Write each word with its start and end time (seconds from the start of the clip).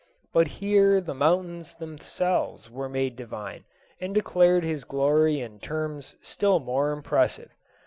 But 0.33 0.47
here 0.47 0.99
the 0.99 1.13
mountains 1.13 1.75
themselves 1.75 2.71
were 2.71 2.89
made 2.89 3.15
divine, 3.15 3.65
and 3.99 4.15
declared 4.15 4.63
His 4.63 4.83
glory 4.83 5.41
in 5.41 5.59
terms 5.59 6.15
still 6.21 6.57
more 6.59 6.91
impressive. 6.91 7.53